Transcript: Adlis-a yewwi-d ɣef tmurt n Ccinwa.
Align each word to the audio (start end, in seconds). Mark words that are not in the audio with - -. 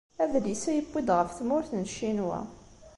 Adlis-a 0.23 0.71
yewwi-d 0.73 1.09
ɣef 1.13 1.29
tmurt 1.33 1.71
n 1.75 1.83
Ccinwa. 1.91 2.39